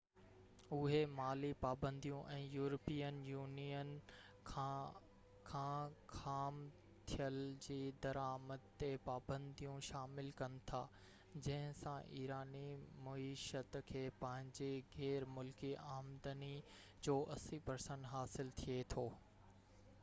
اهي 0.75 0.99
مالي 1.15 1.49
پابنديون 1.63 2.29
۽ 2.35 2.37
يورپين 2.53 3.17
يونين 3.31 3.89
کان 4.51 5.03
کان 5.49 5.91
خام 6.13 6.55
تيل 7.11 7.35
جي 7.65 7.77
درآمد 8.05 8.65
تي 8.83 8.89
پاپنديون 9.09 9.85
شامل 9.89 10.29
ڪن 10.41 10.55
ٿا 10.71 10.79
جنهن 11.35 11.77
سان 11.83 12.09
ايراني 12.21 12.65
معيشت 13.09 13.77
کي 13.91 14.01
پنهنجي 14.23 14.71
غير 14.97 15.27
ملڪي 15.37 15.73
آمدني 15.97 16.49
جو 17.09 17.19
80% 17.37 18.09
حاصل 18.15 18.51
ٿئي 18.63 18.79
ٿو 18.95 19.05